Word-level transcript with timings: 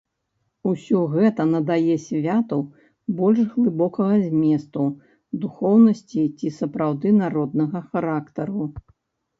Усё 0.69 1.01
гэта 1.15 1.45
надае 1.49 1.97
святу 2.05 2.59
больш 3.19 3.39
глыбокага 3.59 4.17
зместу, 4.27 4.83
духоўнасці 5.45 6.27
і 6.51 6.57
сапраўды 6.59 7.07
народнага 7.23 7.89
характару. 7.93 8.61